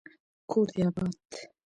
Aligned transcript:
کور 0.49 0.65
دي 0.75 0.81
اباد 0.89 1.23